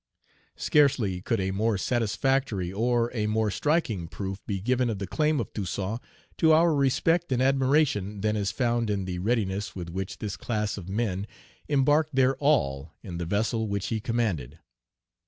[0.55, 5.39] Scarcely could a more satisfactory or a more striking proof be given of the claim
[5.39, 5.99] of Toussaint
[6.37, 10.75] to our respect and admiration than is found in the readiness with which this class
[10.75, 11.27] of men
[11.69, 14.57] embarked their all in the vessel which he commanded.